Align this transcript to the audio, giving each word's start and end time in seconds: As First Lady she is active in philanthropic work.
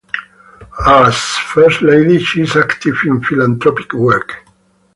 As 0.87 1.15
First 1.37 1.83
Lady 1.83 2.17
she 2.17 2.41
is 2.41 2.55
active 2.55 2.95
in 3.05 3.23
philanthropic 3.23 3.93
work. 3.93 4.43